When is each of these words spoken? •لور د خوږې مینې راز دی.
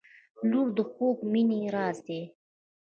•لور 0.49 0.67
د 0.77 0.79
خوږې 0.91 1.23
مینې 1.31 1.59
راز 1.75 1.97
دی. 2.07 2.21